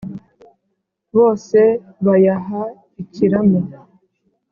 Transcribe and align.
Bose 1.15 1.59
bayaha 2.05 2.61
ikiramo, 3.01 3.59